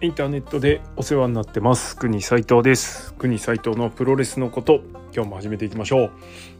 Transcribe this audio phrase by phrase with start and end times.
[0.00, 1.96] インターネットでお世話になってます。
[1.96, 3.12] 国斉藤です。
[3.14, 4.80] 国斉藤のプロレスのこと。
[5.12, 6.10] 今日も始めていきましょう。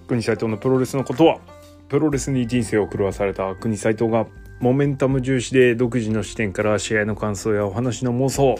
[0.08, 1.38] 国斉藤のプロレスのことは
[1.88, 4.26] プロレスに人生を狂わされた国斉藤が
[4.58, 8.56] momentum 重視で独自の視点から試合の感想やお話の妄想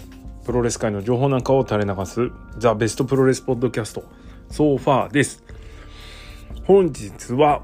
[0.46, 4.04] プロレス界の情報なんかを垂れ流す the best プロレスポッドキャスト。
[4.48, 5.42] So far です。
[6.66, 7.62] 本日は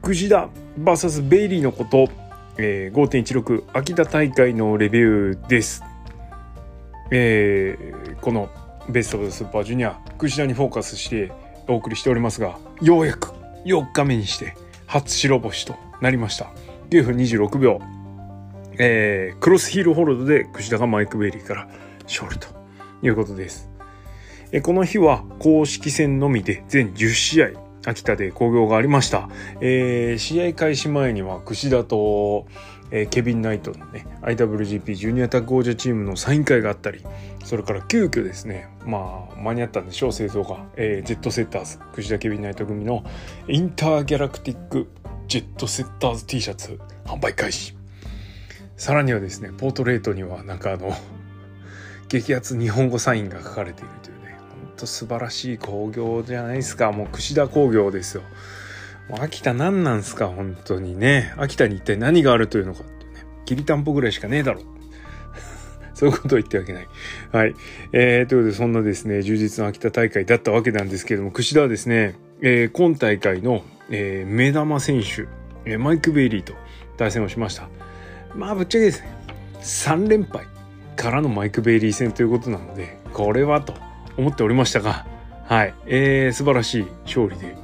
[0.00, 0.48] 串田
[0.80, 2.08] VS ベイリーのこと。
[2.58, 5.82] えー、5.16秋田大会のレビューです。
[7.10, 8.50] えー、この
[8.88, 11.32] ベストオブスーパージュニア串田にフォーカスして
[11.68, 13.32] お送りしておりますがようやく
[13.64, 14.54] 4日目にして
[14.86, 16.50] 初白星となりました。
[16.90, 17.80] 9分26秒、
[18.78, 21.68] えー、クロスヒールホールドで KUSHIDA がマイク・ベイリーから
[22.04, 22.48] 勝利と
[23.02, 23.70] いうことです、
[24.50, 27.48] え、この日は公式戦のみで全10試合
[27.86, 29.28] 秋田で興行がありました。
[29.60, 32.46] えー、試合開始前には串田と、
[32.92, 37.02] えー、ケビン・ナイトのね IWGP ジュニアタッグ王者チームのサイン会があったり
[37.44, 43.02] それから急遽ですねまあ間に合ったんでしょう製造が、えー、ジェットセッターズ串田ケビン・ナイト組の
[43.48, 44.88] インターギャラクティック
[45.26, 47.74] ジェットセッターズ T シャツ販売開始
[48.76, 50.92] さらにはですねポートレートにはなんかあの
[52.08, 54.36] 激アツ日本語サインが書かれているというね
[54.66, 56.92] ほんと素晴らしい工業じゃないですか。
[56.92, 58.22] もう串田工業ですよ。
[59.10, 61.34] 秋田何なんすか、本当にね。
[61.36, 63.26] 秋田に一体何があるというのかってね。
[63.44, 64.62] きりたんぽぐらいしかねえだろ。
[65.94, 66.88] そういうことを言ってわけない。
[67.32, 67.54] はい。
[67.92, 75.26] えー、ということで、そんなですね、充実の秋田大会だったわけなんですけれども、串田はですね、えー、今大会の、えー、目玉選手、
[75.64, 76.54] えー、マイク・ベイリーと
[76.96, 77.68] 対戦をしました。
[78.34, 79.08] まあ、ぶっちゃけですね、
[79.60, 80.46] 3連敗
[80.96, 83.92] からのマイク・ベイリー戦ということなので、これはと。
[84.16, 85.06] 思っておりましたが、
[85.44, 87.56] はい、えー、素晴らしい勝利で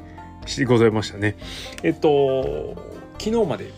[0.67, 1.37] ございましたね。
[1.83, 2.77] えっと、
[3.19, 3.73] 昨日まで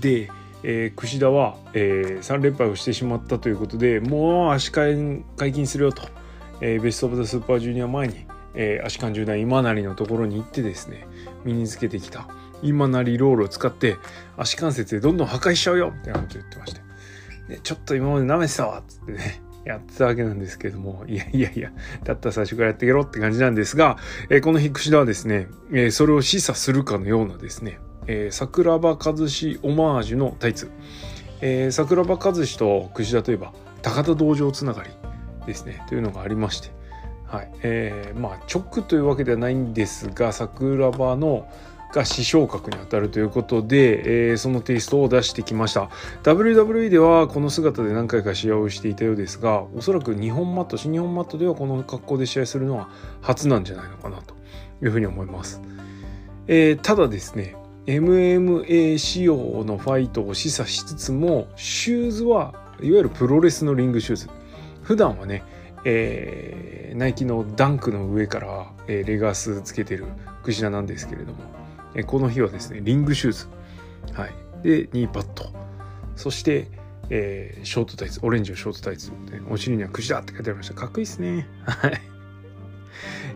[0.00, 0.30] で、
[0.62, 6.02] えー、櫛田は、えー、3連敗をしてしまったということでもう足換解禁するよと、
[6.60, 11.06] えー、ベスト・オブ・ザ・スーパージュニア前に、えー、足換10段今成のところに行ってですね
[11.44, 12.28] 身につけてきた。
[12.62, 13.96] 今成ロールを使って
[14.36, 16.80] 足関節でどんどん破壊しちゃうよってこと言ってまして、
[17.48, 19.42] でちょっと今まで舐めてたわっつってね。
[19.64, 21.72] やってたわけなんですけども、 いやいやいや、
[22.04, 23.96] だったら最初からやってけろって感じなんですが、
[24.28, 30.70] えー、この日、串田はですね、えー、それを示唆するかのようなですね、えー、桜庭和志オマージュのタイツ。
[31.42, 34.90] えー、桜庭和志と串田といえば、高田道場つながり
[35.46, 36.70] ですね、というのがありまして、
[37.26, 37.50] はい。
[37.62, 41.48] えー、まあ、直というわけではないんですが、桜庭の、
[41.92, 45.90] が視昇格にあたるということで、えー、そのテイストを出してきました
[46.22, 52.88] WWE ではこの姿で何回か試合をしていたようですがおそらく日本マット新日本マットではこの格好で試合するのは
[53.20, 54.34] 初なんじゃないのかなと
[54.82, 55.60] いうふうに思います、
[56.46, 57.56] えー、ただですね
[57.86, 64.30] MMA 仕様のファイトを示唆しつつもシューズはいわゆるプロレスのリングシューズ
[64.82, 65.42] 普段はね
[65.84, 70.06] えー、ナイキのダンクの上から、えー、レガースつけてる
[70.42, 71.38] クシナなんですけれども
[71.94, 73.46] えこの日はですねリングシューズ、
[74.12, 75.50] はい、でニーパッド。
[76.16, 76.68] そして、
[77.08, 78.20] えー、ショートタイツ。
[78.22, 79.10] オレンジのショートタイツ。
[79.48, 80.74] お尻には「くじだ!」って書いてありました。
[80.74, 81.48] かっこいいですね。
[81.64, 82.00] はい。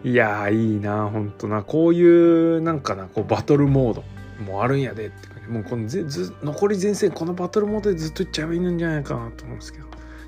[0.04, 1.62] いやーいいなほんとな。
[1.62, 4.04] こういうなんかなこうバトルモード。
[4.44, 9.87] もあるんやでってもうこのぜず残り前線このバトルモードでずっといっちゃえばいいんじゃないかなと思うんですけど。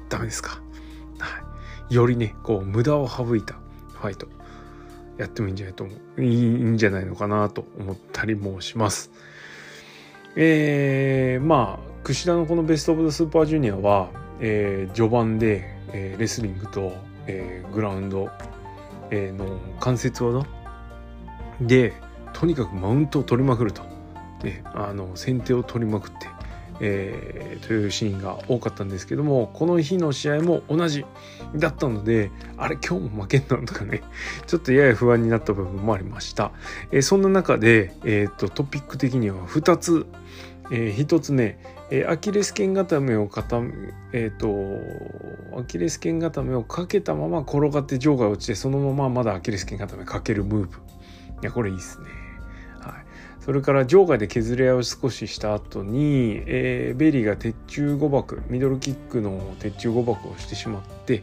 [0.09, 0.63] ダメですか。
[1.19, 1.41] は
[1.91, 1.95] い。
[1.95, 3.55] よりねこう無駄を省いた
[3.95, 4.29] ファイト。
[5.19, 9.11] やってもいいんじゃないと思ういいんじゃないのかなと思ったりもします。
[10.37, 14.11] えー、まあ櫛田のこのベスト・オブ・ザ・スーパージュニアは、
[14.41, 16.93] えー、序盤で、えー、レスリングと、
[17.27, 18.29] えー、グラウンド、
[19.11, 20.47] えー、の関節技
[21.61, 21.95] で
[22.35, 23.83] とにかくマウントを取りまくると、
[24.45, 26.29] ね、あの先手を取りまくって
[26.81, 31.05] えー、というシーンが多かったんですけどもこの日の試合も同じ
[31.55, 34.03] だったのであれ今日も負けんのとかね
[34.47, 36.53] ちょっとやや不安になった部分もありました、
[36.91, 40.07] えー、そんな中で、えーと、トピック的には2つ、
[40.71, 41.59] えー、1つ目、
[41.91, 43.73] えー、アキレス腱固めを固め
[44.13, 50.69] えっ、ー、とアキレス腱固めをかけたまま転がって場外落ちてそのまままだアキレス腱固めかけるムーブ。
[51.43, 52.26] いやこれいいっすね。
[53.47, 61.23] それから場外で削り合いを少しした後に、えー、ベイリーが鉄柱誤爆ミドルキックの鉄柱誤爆をしてしまって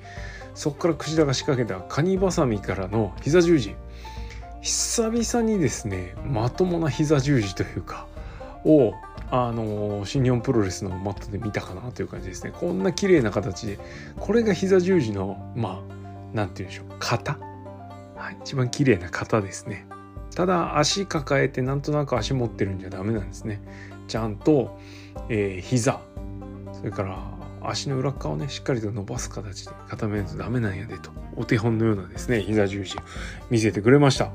[0.56, 3.75] そこから櫛田が仕掛けたカニバサミからの膝十字。
[4.62, 8.08] 久々にですねまともな膝十字というか
[8.64, 8.94] を
[9.30, 12.54] あの新日本プロレスのマットで見たかなという感じですね。
[12.58, 13.78] こんな綺麗な形で
[14.18, 15.84] これが膝十字のま
[16.34, 17.38] あなんて言うんでしょう型、
[18.16, 19.86] はい、一番綺麗な型ですね。
[20.35, 23.62] ただ足抱えてなんとなく足持ってるんじゃダメなんですね
[24.07, 24.77] ちゃんと、
[25.30, 26.01] えー、膝
[26.74, 27.19] それから
[27.62, 32.95] 足の裏側をねしっかりと伸ばす形で固めないとダメなんやでとお手本のようなですね膝十字
[33.50, 34.31] 見せてくれました。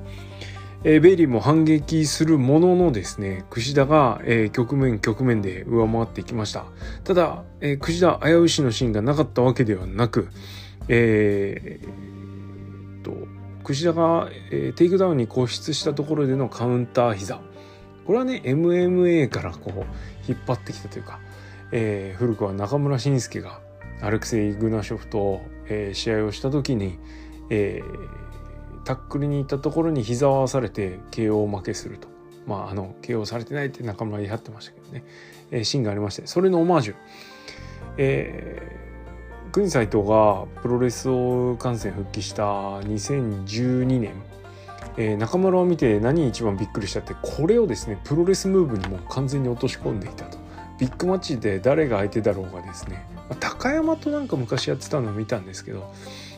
[0.84, 6.66] えー、ベイリーも反撃するもののですね、櫛田が、えー、局面局面で上回っていきました。
[7.02, 10.28] ただ、えー、櫛田危うしのシーンがなかったわけではなく、
[10.88, 12.17] えー、
[13.68, 17.38] 櫛田が、えー、テイクダウンに固執したところでのカウンター膝。
[18.06, 19.84] これはね、MMA からこう、
[20.26, 21.20] 引っ張ってきたというか、
[21.70, 23.60] えー、古くは中村慎介が
[24.00, 26.98] アレクセイ・グナショフと、えー、試合をした時に、
[27.50, 32.08] えー、タックルに行ったところに膝を合わされて KO 負けすると。
[32.46, 35.04] まあ、あの、KO されてないって中村言い張ってましたけどね。
[35.50, 36.94] えー、シーンがありまして、それのオマージュ。
[37.98, 38.77] えー、
[39.52, 42.42] 国斎藤がプロレスを観戦復帰した
[42.80, 44.12] 2012年、
[44.96, 50.38] えー、中村を見て何一番びっくりしたってこれをですねプロレスムーブにも完全に落とし込んでいたと。
[50.78, 53.04] ビッグマッチで誰が相手だろうがですね
[53.40, 55.92] 高山となんか昔やってたのを見たんですけど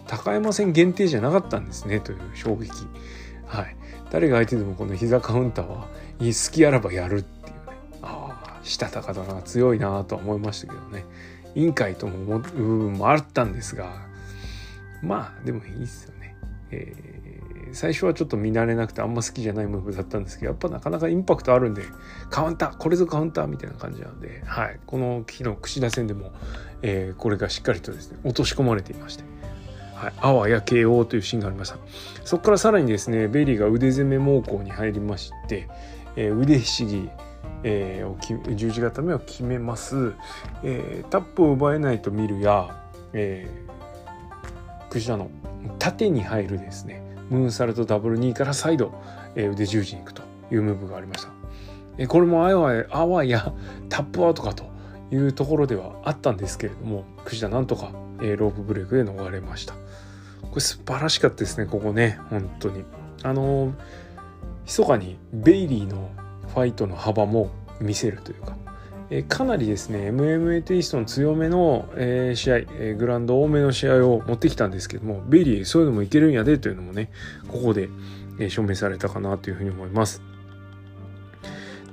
[0.06, 2.70] 高山戦限定じゃなかったんですねという衝撃。
[3.46, 3.76] はい。
[4.10, 7.62] 誰が相手でもこの膝カウンターは好きあらばやるっていうね。
[8.02, 11.04] ああしたたかだな強いなとは思いましたけどね。
[11.54, 14.06] 委員会とも部分もあったんですが
[15.02, 16.36] まあでもいいっすよね、
[16.70, 21.82] えー、最初はちょっと見慣れなくてあんま好きじゃないムーブだったんですけどやっぱなかなかインパクトあるんで
[22.28, 26.32] カウンターこれぞカウンターみたいな感じなので、はい、この日の串田戦でも、
[26.82, 29.24] えー、これがしっかりとですね落とし込まれていまして
[30.00, 31.76] はい、あわや KO というシーンがありました。
[32.24, 35.68] そこからさらにですねベイリーが腕攻め猛攻に入りまして、
[36.16, 37.10] えー、腕ひしぎ、
[37.62, 40.14] えー、を十字固めを決めます、
[40.62, 42.74] えー、タップを奪えないと見るや、
[43.12, 45.30] えー、クジラの
[45.78, 47.10] 縦に入るですね。
[47.30, 48.92] ムーンサルトダブル2からサイド、
[49.36, 51.30] えー、腕十字に行くというムーブがありました、
[51.96, 53.52] えー、これもあわやあわや
[53.88, 54.64] タップアウトかと
[55.12, 59.74] いうところではあったんですけれどもクジラなんとか、えー、ロープブレイクで逃れました。
[60.42, 62.18] これ素晴らしかったですねここね。
[62.30, 62.84] 本当に。
[63.22, 63.72] あのー、
[64.64, 66.10] 密かにベイリーの
[66.54, 67.50] ファイトの幅も
[67.80, 68.56] 見せるというか、
[69.10, 77.10] え、かなりですね MMA テイストの強めの、え、試合、え、グランド多めの試合を持ってきたんですけどもベイリーそういうのもいけるんやでというのもね
[77.48, 77.88] ここで、
[78.38, 80.22] え、証明されたかなというふうに思います。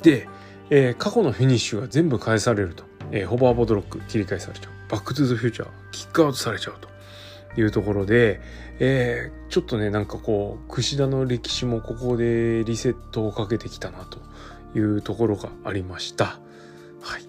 [0.03, 0.27] で、
[0.69, 4.91] え、過去のフィニッシュが全部返されると、え、ホバーボードロック切り返されちゃう。
[4.91, 6.87] バックトゥザフューチャーキックアウトされちゃうと。
[7.57, 8.39] いうところで、
[8.79, 14.19] えー、ちょっとね、なんかこう、 KUSHIDAの歴史もここでリセットをかけてきたなと
[14.77, 16.39] いうところがありました。
[17.01, 17.25] はい。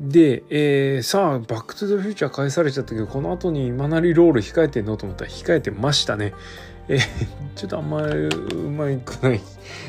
[0.00, 6.34] で、えー、さあ、バックトゥザフューチャー返されちゃったけど、この後に今なりロール控えてんのと思ったら控えてましたね。
[6.88, 7.00] えー、
[7.54, 9.40] ちょっとあんまりうまくない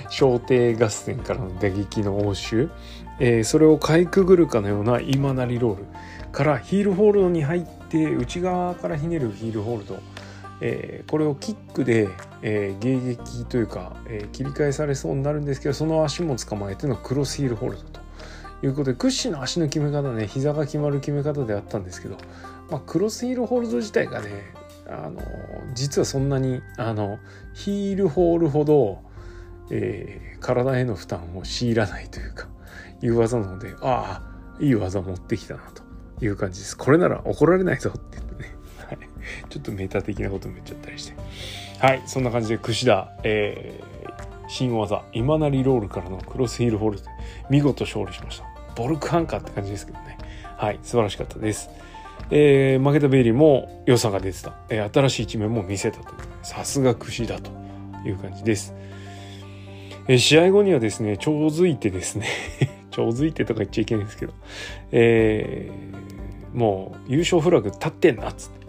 [0.10, 2.69] 小艇合戦からの打撃の応酬、
[3.19, 5.86] えー、それをかいくぐるかのような今なりロール
[6.31, 10.00] からヒールホールドに入って内側からひねるヒールホールド、
[10.62, 12.09] えー、これをキックで、
[12.42, 18.06] えー、迎撃というか、えー、切り返されそうになるんですけどその足も捕まえてのクロスヒールホールドと。
[18.63, 22.18] いうことで屈指の足の決め方ね膝が決まる決め方であったんですけど、
[22.69, 24.53] まあ、クロスヒールホールド自体がね
[24.88, 25.21] あの
[25.74, 27.19] 実はそんなにあの
[27.53, 29.01] ヒールホールほど、
[29.71, 32.48] えー、体への負担を強いらないというか
[33.01, 35.85] いう技なのでああいい技持ってきたなと。
[36.22, 36.77] いう感じです。
[36.77, 38.55] これなら怒られないぞって言ってね。
[38.88, 38.98] はい。
[39.50, 41.15] ちょっとメタ的なことも言っちゃったりして。
[41.79, 42.03] はい。
[42.05, 47.03] そんな感じで、櫛田、えー、新技、今なりロールからのクロスヒールホールド、
[47.50, 48.45] 見事勝利しました。
[48.75, 50.17] ボルクハンカーって感じですけどね。
[50.57, 50.79] はい。
[50.84, 51.69] 素晴らしかったです。
[52.31, 54.53] えー、負けたベイリーも良さが出てた。
[54.69, 56.13] えー、新しい一面も見せたと。
[56.43, 57.51] さすが櫛田と
[58.05, 58.74] いう感じです。
[60.07, 62.27] えー、試合後にはですね、ちょうづいてですね
[62.95, 64.33] ちょうづいてとか言っちゃいけないんですけど、
[64.93, 68.65] えー、もう優勝フラグ立ってんなっつって。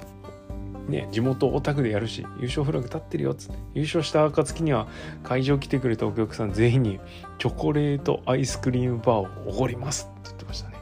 [0.88, 3.58] ね、地元オタクでやるし優勝フラグ立ってるよっつって。
[3.74, 4.88] 優勝した暁には
[5.22, 6.98] 会場来てくれたお客さん全員に
[7.38, 10.76] チョコレートアイスクリームバーをおごりますって言ってましたね。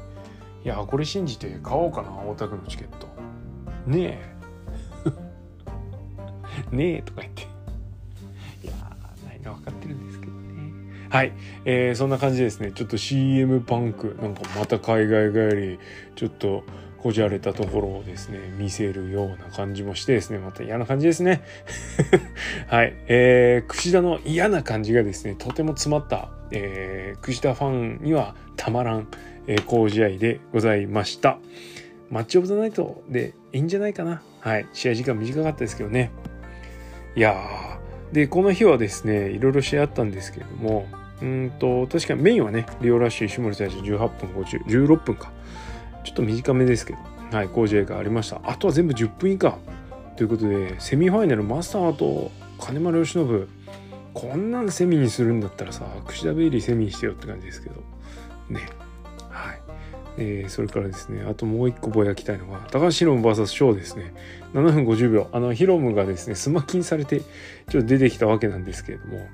[0.65, 3.09] いやこれ信じて買おうかなオタクのチケット。
[3.87, 4.19] ね
[6.73, 6.73] え。
[6.75, 7.43] ねえとか言って。
[7.43, 7.47] い
[8.69, 8.73] や
[9.27, 10.24] ないの分かってるんですけど
[11.15, 11.33] はい、
[11.65, 15.79] えー、そんな感じですねちょっと CM パンクなんかまた海外帰り
[16.17, 16.65] ちょっと
[16.99, 21.43] こじゃれたところをですね見せるような感じもしてですねまた嫌な感じですね。
[22.67, 22.95] はい。
[23.07, 29.07] えー、串田の嫌な感じがですねとても詰まった、えー、串田ファンにはたまらん、
[29.47, 31.39] えー、好試合でございました。
[32.11, 34.21] マッチオブザナイトでいいんじゃないかな。
[34.41, 34.67] はい。
[34.73, 36.11] 試合時間短かったですけどね。
[37.15, 38.15] いやー。
[38.15, 40.87] でこの日はですねいろいろ試合あったんですけれども
[41.25, 45.33] うんと確かにメインはねリオラッシュ石森選手18分50 16分か。
[46.05, 46.99] ちょっと短めですけど、
[47.35, 48.43] はい、好試合がありました。
[48.45, 49.57] あとは全部10分以下。
[50.17, 53.49] ということでセミファイナルマスターと金丸義信。
[54.13, 57.77] こんなんセミにするんだったらさ櫛田ベイリーセミにしてよって感じですけど。
[58.51, 58.61] ね。
[59.31, 59.61] はい。
[60.19, 64.13] えー、それからですねあともう一個ぼやきたいのが高橋ヒロム VS ショーですね。
[64.53, 65.29] 7分50秒。
[65.33, 69.27] あのヒロムがですねスマキにされてちょっと出てきたわけなんですけれども。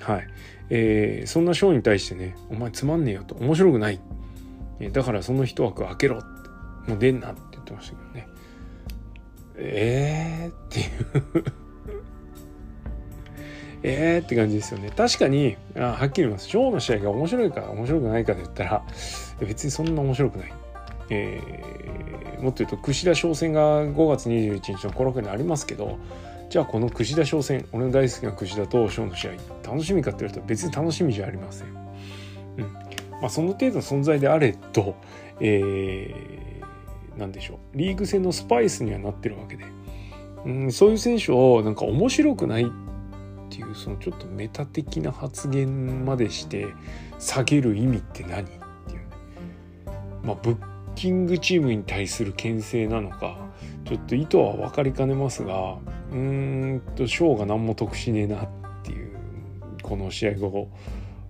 [0.00, 0.28] はい。
[0.70, 4.00] えー、そんなショーに対してね「お前つまんねえよ」と「面白くない」
[4.92, 6.20] だからその一枠開けろ
[6.86, 8.28] もう出んなって言ってましたけどね
[9.56, 11.44] えーっていう
[13.86, 14.90] えーって感じですよね。
[14.96, 16.48] 確かに、あはっきり言います。
[16.48, 18.82] ショーの試合が面白いか面白くないかで言ったら、
[19.40, 20.52] 別にそんな面白くない。
[21.10, 25.98] えー、もっと言うと、串田商戦が5月21日のコロケにありますけど、
[26.54, 29.32] じゃあこの串田商戦、俺の大好きな串田とショーの試合、
[29.68, 31.66] 楽しみかって言われたら別に楽しみじゃありません。
[31.66, 32.72] うん。
[33.20, 34.94] まあその程度の存在であれと、
[35.40, 37.58] えー、なんでしょう。
[37.76, 39.64] リーグ戦のスパイスにはなってるわけで。
[40.46, 42.66] うん、そういう選手をなんか面白くないっ
[43.50, 46.68] ていうそのちょっとメタ的な発言までして
[47.18, 48.60] 下げる意味って何っていう
[50.22, 50.58] まあブッ
[50.94, 53.44] キングチームに対する牽制なのか
[53.86, 55.78] ちょっと意図は分かりかねますが
[56.14, 58.48] うんとショーが何も得しねえなっ
[58.84, 59.16] ていう
[59.82, 60.68] この試合後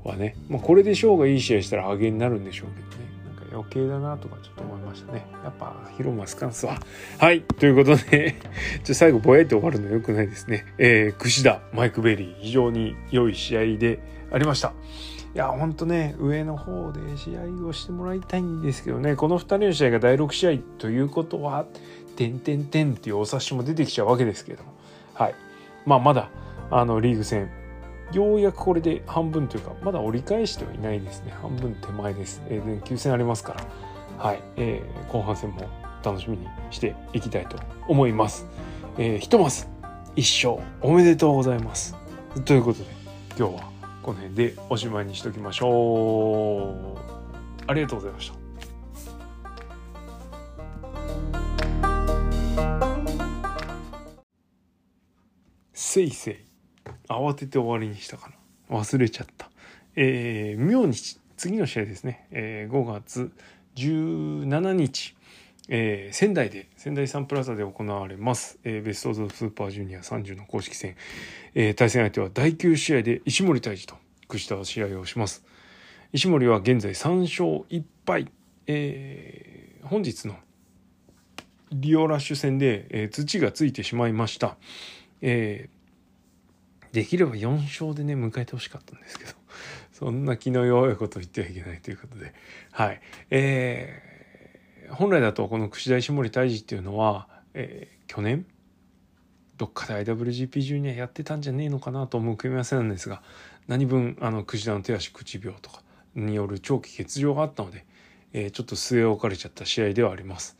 [0.04, 3.10] はね、まあ、これでショーがいい試合したら上げになるんでしょうけどね。
[3.24, 5.26] なんか余計だなとかちょっと思いましたね。
[5.42, 6.78] やっぱ広マスカンスは。
[7.18, 8.34] はいということで
[8.84, 10.66] ちょ最後ぼやいて終わるのよくないですね。
[10.76, 14.00] えー、串田マイク・ベリー非常に良い試合で
[14.30, 14.74] ありました。
[15.34, 19.16] いやほんとね上の方で試合をしてもらいたいんですけどね。
[19.16, 21.64] この2人の試合が第6試合ということは
[22.14, 24.72] 「てんてんてん」っていうお察しも出てきちゃうわけですけれども。
[25.14, 25.34] はい。
[25.86, 26.30] まあまだ
[26.70, 27.50] あのリーグ戦。
[28.12, 31.32] ようやくこれで半分というかまだ折り返してはいないですね。
[31.40, 33.64] 半分手前です、えー、9戦ありますから。
[34.18, 35.62] はい、えー、後半戦も
[36.04, 37.56] 楽しみにしていきたいと
[37.88, 38.46] 思います、
[38.98, 39.66] えー、ひとまず
[40.16, 41.96] 一勝おめでとうございます。
[42.44, 42.86] ということで
[43.36, 43.70] 今日は
[44.02, 46.98] この辺でおしまいにしときましょう。
[47.66, 48.43] ありがとうございました。
[55.74, 56.36] せいせい。
[57.08, 58.30] 慌てて終わりにしたか
[58.70, 58.78] な。
[58.78, 59.50] 忘れちゃった。
[59.96, 63.32] えー、明日次の試合ですね、えー、5月
[63.76, 65.14] 17日、
[65.68, 70.96] えー、仙台で仙台サンプラザで行われます、えー、ベスト・オブ・スーパージュニア30の公式戦、
[71.54, 73.96] えー、対戦相手は第9試合で石森泰治と
[74.28, 75.44] 屈した試合をします。
[76.12, 78.30] 石森は現在3勝1敗、
[78.68, 80.36] えー、本日の
[81.72, 84.56] リオラッシュ戦で、えー、土がついてしまいました、
[85.26, 85.68] え
[86.94, 89.32] できれば4勝でね、迎えてほしかったんですけど、
[89.92, 92.32] そんな気の弱いこと言ってはいけないということで、
[92.70, 93.00] はい。
[93.30, 98.46] えー、本来だとこの串田石森泰治っていうのは、えー、去年、
[99.56, 103.22] どっかで IWGP ジュニアやってたんじゃねえのかなと思う組み合わせなんですが、
[103.66, 105.82] 何分、あの、串田の手足口病とか
[106.14, 107.84] による長期欠場があったので、
[108.32, 110.56] えー、ちょっと据え置かれちゃった試合ではあります。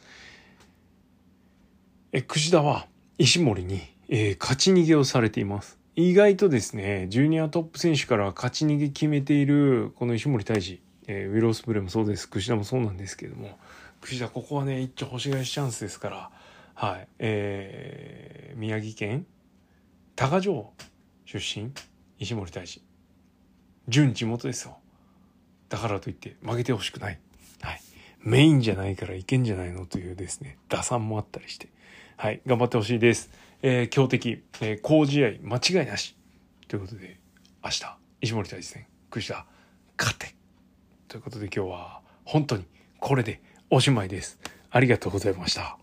[2.11, 5.79] え、串田は石森に、えー、勝ち逃げをされています。
[5.97, 13.59] 意外とですね、ジュニアトップ選手から勝ち逃げ決めている、この石森泰治、えー、ウィロースプレーもそうです、櫛田もそうなんですけども、
[14.01, 16.31] 櫛田ここはね、一丁星返しチャンスですから、
[16.75, 19.27] はい、えー、宮城県
[20.17, 20.73] 多賀城
[21.25, 21.71] 出身、
[22.19, 22.83] 石森泰治。
[23.89, 24.79] 純地元ですよ。
[25.69, 27.19] だからといって負けてほしくない。
[27.61, 27.81] はい。
[28.21, 29.87] メインじゃないからいけんじゃないの？
[29.87, 31.69] というですね、打算もあったりして。
[32.17, 33.31] はい、頑張ってほしいです。
[33.67, 36.15] えー、強敵、えー、好試合間違いなし。
[36.69, 37.19] ということで、
[37.65, 39.47] 明日、石森大戦、櫛田、
[39.99, 40.35] 勝て。
[41.09, 42.67] ということで今日は本当に
[42.99, 43.41] これで
[43.71, 44.39] おしまいです。
[44.71, 45.79] ありがとうございました。